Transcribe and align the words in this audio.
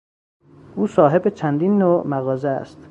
او 0.75 0.87
صاحب 0.87 1.29
چندین 1.29 1.77
نوع 1.77 2.07
مغازه 2.07 2.49
است. 2.49 2.79